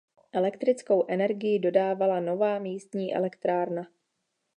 [0.33, 3.87] Elektrickou energii dodávala nová místní elektrárna.